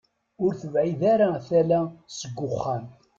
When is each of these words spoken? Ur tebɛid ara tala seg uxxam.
Ur 0.43 0.51
tebɛid 0.61 1.01
ara 1.13 1.29
tala 1.47 1.81
seg 2.19 2.35
uxxam. 2.47 2.83